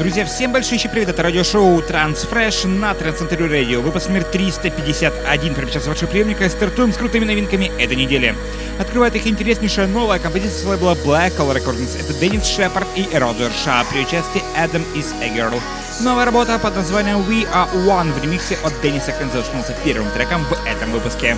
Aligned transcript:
Друзья, 0.00 0.24
всем 0.24 0.50
большой 0.50 0.78
привет, 0.90 1.10
это 1.10 1.22
радиошоу 1.22 1.78
Transfresh 1.80 2.66
на 2.66 2.94
Трансцентре 2.94 3.44
Радио. 3.44 3.82
Выпуск 3.82 4.08
номер 4.08 4.24
351. 4.24 5.54
Прямо 5.54 5.70
сейчас 5.70 5.86
вашего 5.86 6.08
приемника 6.08 6.48
стартуем 6.48 6.94
с 6.94 6.96
крутыми 6.96 7.26
новинками 7.26 7.70
этой 7.78 7.96
недели. 7.96 8.34
Открывает 8.78 9.14
их 9.14 9.26
интереснейшая 9.26 9.88
новая 9.88 10.18
композиция 10.18 10.58
с 10.58 10.64
лейбла 10.64 10.96
Black 11.04 11.36
Color 11.36 11.56
Recordings. 11.56 12.00
Это 12.00 12.14
Деннис 12.14 12.46
Шепард 12.46 12.86
и 12.96 13.06
Розер 13.12 13.52
Ша 13.62 13.84
при 13.92 14.00
участии 14.00 14.42
Adam 14.56 14.82
is 14.94 15.12
a 15.20 15.36
Girl. 15.36 15.60
Новая 16.00 16.24
работа 16.24 16.58
под 16.58 16.76
названием 16.76 17.18
We 17.18 17.46
Are 17.52 17.70
One 17.86 18.10
в 18.10 18.24
ремиксе 18.24 18.56
от 18.64 18.72
Денниса 18.80 19.12
Кензо 19.12 19.42
становится 19.42 19.74
первым 19.84 20.10
треком 20.12 20.42
в 20.44 20.66
этом 20.66 20.92
выпуске. 20.92 21.36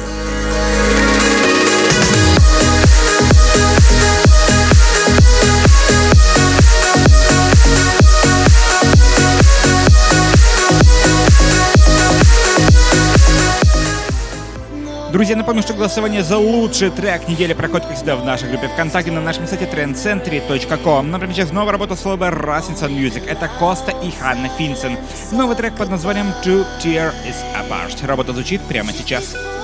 Друзья, 15.12 15.36
напомню, 15.36 15.60
что 15.60 15.74
голосование 15.74 16.22
за 16.22 16.38
лучший 16.38 16.90
трек 16.90 17.28
недели 17.28 17.52
проходит, 17.52 17.84
как 17.84 17.96
всегда, 17.96 18.16
в 18.16 18.24
нашей 18.24 18.48
группе 18.48 18.68
ВКонтакте 18.68 19.10
на 19.10 19.20
нашем 19.20 19.46
сайте 19.46 19.66
trendcentry.com. 19.66 21.10
Например, 21.10 21.36
сейчас 21.36 21.52
новая 21.52 21.72
работа 21.72 21.96
слова 21.96 22.30
Rasmussen 22.30 22.96
Music. 22.96 23.28
Это 23.28 23.50
Коста 23.58 23.92
и 24.02 24.10
Ханна 24.10 24.48
Финсен. 24.56 24.96
Новый 25.30 25.54
трек 25.54 25.74
под 25.74 25.90
названием 25.90 26.28
Two 26.42 26.64
Tier 26.82 27.12
is 27.28 27.36
Apart. 27.54 28.06
Работа 28.06 28.32
звучит 28.32 28.62
прямо 28.62 28.90
сейчас. 28.90 29.24
Сейчас. 29.26 29.61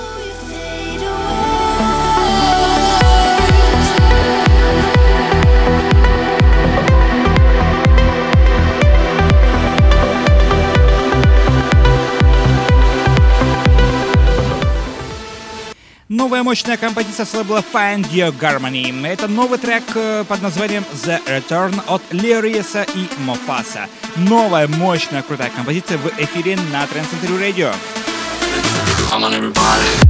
Новая 16.28 16.42
мощная 16.42 16.76
композиция 16.76 17.24
с 17.24 17.32
лейбла 17.32 17.64
Find 17.72 18.04
Your 18.10 18.38
Harmony. 18.38 19.06
Это 19.06 19.28
новый 19.28 19.58
трек 19.58 19.82
э, 19.94 20.24
под 20.28 20.42
названием 20.42 20.84
The 21.02 21.24
Return 21.24 21.80
от 21.86 22.02
Лериеса 22.10 22.82
и 22.82 23.08
Мофаса. 23.20 23.86
Новая 24.14 24.68
мощная 24.68 25.22
крутая 25.22 25.48
композиция 25.48 25.96
в 25.96 26.06
эфире 26.18 26.58
на 26.70 26.84
Trend 26.84 27.08
Radio. 27.40 27.74
Come 29.10 29.24
on, 29.24 29.32
everybody. 29.32 30.07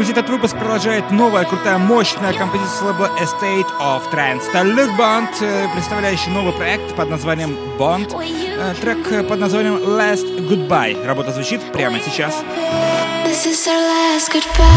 Друзья, 0.00 0.14
этот 0.14 0.30
выпуск 0.30 0.56
продолжает 0.56 1.10
новая 1.10 1.44
крутая 1.44 1.76
мощная 1.76 2.32
композиция 2.32 2.74
с 2.74 2.80
лейбла 2.80 3.10
Estate 3.20 3.66
of 3.78 4.10
Trance. 4.10 4.48
Это 4.48 4.60
Luke 4.60 4.96
Bond, 4.96 5.28
э, 5.42 5.68
представляющий 5.74 6.32
новый 6.32 6.54
проект 6.54 6.96
под 6.96 7.10
названием 7.10 7.54
Bond. 7.78 8.10
Э, 8.18 8.72
трек 8.80 9.28
под 9.28 9.38
названием 9.38 9.74
Last 9.76 10.24
Goodbye. 10.48 11.04
Работа 11.04 11.32
звучит 11.32 11.60
прямо 11.74 12.00
сейчас. 12.00 12.42
This 13.26 13.44
is 13.44 13.68
our 13.68 13.78
last 13.78 14.32
goodbye. 14.32 14.70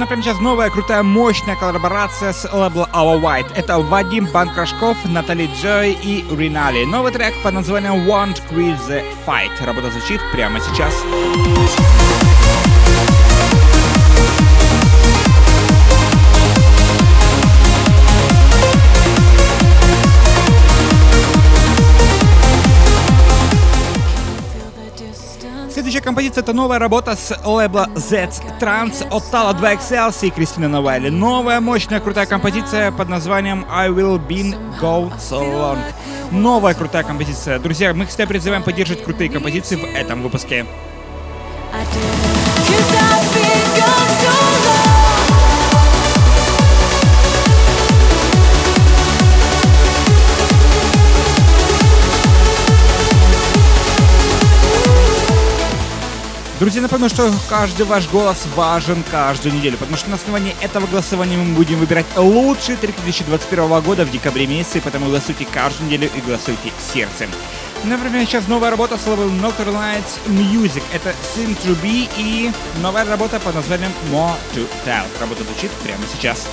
Друзья, 0.00 0.16
например, 0.16 0.24
сейчас 0.34 0.42
новая 0.42 0.70
крутая 0.70 1.02
мощная 1.02 1.56
коллаборация 1.56 2.32
с 2.32 2.50
лейбла 2.50 2.88
Our 2.94 3.20
White. 3.20 3.52
Это 3.54 3.78
Вадим 3.80 4.24
Банкрашков, 4.32 4.96
Натали 5.04 5.46
Джой 5.60 5.92
и 5.92 6.24
Ринали. 6.34 6.86
Новый 6.86 7.12
трек 7.12 7.34
под 7.42 7.52
названием 7.52 8.08
Want 8.08 8.40
Quit 8.50 8.78
the 8.88 9.04
Fight. 9.26 9.50
Работа 9.62 9.90
звучит 9.90 10.22
прямо 10.32 10.58
сейчас. 10.58 10.94
Следующая 25.90 26.04
композиция 26.04 26.42
это 26.42 26.52
новая 26.52 26.78
работа 26.78 27.16
с 27.16 27.36
лейбла 27.44 27.88
Z 27.96 28.30
Trans 28.60 29.04
от 29.10 29.24
Tala 29.24 29.60
2XL 29.60 30.14
и 30.24 30.30
Кристина 30.30 30.68
Новайли. 30.68 31.08
Новая 31.08 31.60
мощная 31.60 31.98
крутая 31.98 32.26
композиция 32.26 32.92
под 32.92 33.08
названием 33.08 33.66
I 33.68 33.88
Will 33.88 34.24
Be 34.24 34.56
Go 34.80 35.12
So 35.18 35.40
Long. 35.42 35.78
Новая 36.30 36.74
крутая 36.74 37.02
композиция. 37.02 37.58
Друзья, 37.58 37.92
мы, 37.92 38.06
кстати, 38.06 38.28
призываем 38.28 38.62
поддерживать 38.62 39.02
крутые 39.02 39.30
композиции 39.30 39.74
в 39.74 39.84
этом 39.96 40.22
выпуске. 40.22 40.64
Друзья, 56.60 56.82
напомню, 56.82 57.08
что 57.08 57.32
каждый 57.48 57.86
ваш 57.86 58.06
голос 58.10 58.46
важен 58.54 59.02
каждую 59.10 59.54
неделю, 59.54 59.78
потому 59.78 59.96
что 59.96 60.10
на 60.10 60.16
основании 60.16 60.54
этого 60.60 60.86
голосования 60.86 61.38
мы 61.38 61.54
будем 61.54 61.78
выбирать 61.78 62.04
лучшие 62.16 62.76
треки 62.76 63.00
2021 63.00 63.80
года 63.80 64.04
в 64.04 64.10
декабре 64.10 64.46
месяце, 64.46 64.82
поэтому 64.82 65.06
голосуйте 65.06 65.46
каждую 65.46 65.86
неделю 65.86 66.10
и 66.14 66.20
голосуйте 66.20 66.70
сердцем. 66.92 67.30
Например, 67.84 68.26
сейчас 68.26 68.46
новая 68.46 68.68
работа 68.68 68.98
с 68.98 69.06
лейблом 69.06 69.42
Nocturne 69.42 69.72
Lights 69.72 70.20
Music. 70.26 70.82
Это 70.92 71.14
Seem 71.34 71.56
to 71.64 71.74
Be 71.82 72.06
и 72.18 72.52
новая 72.82 73.06
работа 73.06 73.40
под 73.40 73.54
названием 73.54 73.92
More 74.12 74.36
to 74.54 74.68
Tell. 74.84 75.06
Работа 75.18 75.44
звучит 75.44 75.70
прямо 75.82 76.02
сейчас. 76.14 76.46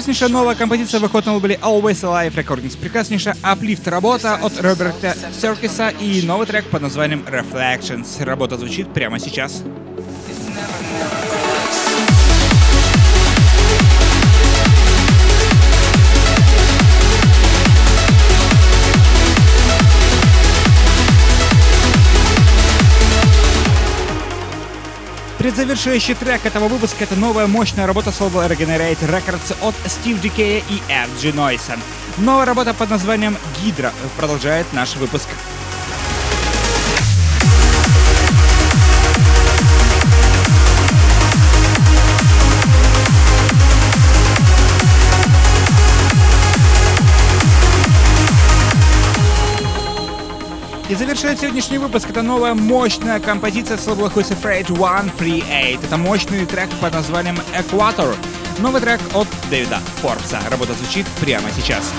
Прекраснейшая 0.00 0.30
новая 0.30 0.54
композиция 0.54 0.98
выходит 0.98 1.26
на 1.26 1.34
лейбле 1.34 1.58
Always 1.60 2.00
Alive 2.00 2.34
Recordings. 2.34 2.74
Прекраснейшая 2.78 3.36
аплифт 3.42 3.86
работа 3.86 4.36
от 4.36 4.58
Роберта 4.58 5.14
Серкиса 5.38 5.90
и 5.90 6.22
новый 6.22 6.46
трек 6.46 6.64
под 6.70 6.80
названием 6.80 7.22
Reflections. 7.28 8.24
Работа 8.24 8.56
звучит 8.56 8.94
прямо 8.94 9.18
сейчас. 9.18 9.62
Предзавершающий 25.40 26.14
трек 26.14 26.44
этого 26.44 26.68
выпуска— 26.68 26.96
это 27.04 27.16
новая 27.16 27.46
мощная 27.46 27.86
работа 27.86 28.12
с 28.12 28.20
лейбла 28.20 28.46
Regenerate 28.46 29.00
Records 29.00 29.56
от 29.62 29.74
Steve 29.86 30.20
Decay 30.20 30.62
и 30.68 30.82
FG 30.92 31.32
Noise. 31.32 31.78
Новая 32.18 32.44
работа 32.44 32.74
под 32.74 32.90
названием 32.90 33.38
«Гидра» 33.58 33.90
продолжает 34.18 34.70
наш 34.74 34.96
выпуск. 34.96 35.28
Завершает 51.00 51.40
сегодняшний 51.40 51.78
выпуск 51.78 52.10
это 52.10 52.20
новая 52.20 52.52
мощная 52.52 53.20
композиция 53.20 53.78
с 53.78 53.86
лейбла 53.86 54.08
Who's 54.08 54.38
Afraid 54.38 54.66
138. 54.66 55.80
Это 55.82 55.96
мощный 55.96 56.44
трек 56.44 56.68
под 56.78 56.92
названием 56.92 57.38
Equator. 57.56 58.14
Новый 58.58 58.82
трек 58.82 59.00
от 59.14 59.26
Дэвида 59.48 59.78
Форбса. 60.02 60.42
Работа 60.50 60.74
звучит 60.74 61.06
прямо 61.18 61.48
сейчас. 61.56 61.90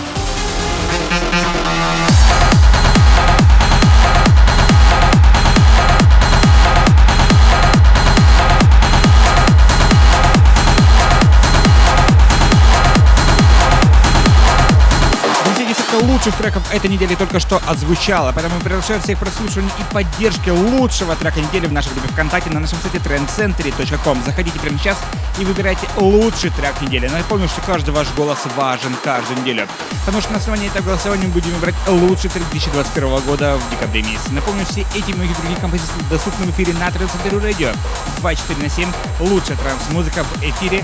Лучших 16.02 16.36
треков 16.36 16.64
этой 16.74 16.90
недели 16.90 17.16
только 17.16 17.40
что 17.40 17.62
отзвучало, 17.68 18.32
поэтому 18.32 18.60
приглашаю 18.62 19.02
всех 19.02 19.20
прослушиваний 19.20 19.72
и 19.80 19.94
поддержки 19.94 20.50
лучшего 20.50 21.16
трека 21.16 21.40
недели 21.40 21.68
в 21.68 21.72
нашей 21.72 21.92
группе 21.94 22.10
ВКонтакте 22.10 22.50
на 22.50 22.60
нашем 22.60 22.80
сайте 22.82 22.98
trendcentury.com. 22.98 24.24
Заходите 24.26 24.60
прямо 24.60 24.78
сейчас 24.78 24.98
и 25.40 25.46
выбирайте 25.46 25.88
лучший 25.98 26.50
трек 26.52 26.82
недели. 26.82 27.08
Напомню, 27.08 27.48
что 27.48 27.62
каждый 27.62 27.92
ваш 27.92 28.08
голос 28.16 28.40
важен 28.56 28.96
каждую 29.04 29.40
неделю, 29.42 29.68
потому 30.06 30.22
что 30.22 30.32
на 30.32 30.38
основании 30.38 30.68
этого 30.68 30.86
голосования 30.86 31.28
мы 31.28 31.34
будем 31.34 31.52
выбирать 31.52 31.76
лучший 31.88 32.30
трек 32.30 32.44
2021 32.52 33.20
года 33.22 33.58
в 33.58 33.72
декабре 33.72 34.02
месяце. 34.02 34.32
Напомню, 34.32 34.66
все 34.66 34.82
эти 34.96 35.12
многие 35.12 35.34
другие 35.36 35.60
композиции 35.60 35.94
доступны 36.10 36.46
в 36.46 36.50
эфире 36.52 36.74
на 36.74 36.88
Trend 36.90 37.10
Center 37.12 37.42
Radio 37.42 37.76
24 38.20 38.62
на 38.62 38.70
7. 38.70 38.92
Лучшая 39.20 39.58
транс-музыка 39.58 40.24
в 40.24 40.42
эфире 40.42 40.84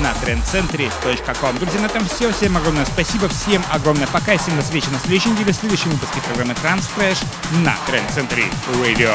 на 0.00 0.12
trendcentry.com. 0.24 1.58
Друзья, 1.58 1.80
на 1.80 1.86
этом 1.86 2.04
все. 2.06 2.32
Всем 2.32 2.56
огромное 2.56 2.86
спасибо, 2.86 3.28
всем 3.28 3.62
огромное 3.70 4.06
пока. 4.06 4.36
Всем 4.38 4.51
до 4.56 4.62
встречи 4.62 4.88
на 4.88 4.98
следующей 4.98 5.30
неделе 5.30 5.52
в 5.52 5.56
следующем 5.56 5.90
выпуске 5.90 6.20
программы 6.20 6.54
Transfresh 6.54 7.24
на 7.64 7.76
Trend 7.86 8.08
Century 8.14 8.52
Radio. 8.82 9.12